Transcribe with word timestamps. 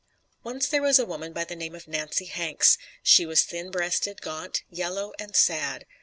Once 0.41 0.67
there 0.67 0.81
was 0.81 0.97
a 0.97 1.05
woman 1.05 1.31
by 1.31 1.43
the 1.43 1.55
name 1.55 1.75
of 1.75 1.87
Nancy 1.87 2.25
Hanks; 2.25 2.75
she 3.03 3.23
was 3.23 3.43
thin 3.43 3.69
breasted, 3.69 4.19
gaunt, 4.19 4.63
yellow 4.67 5.13
and 5.19 5.35
sad. 5.35 5.85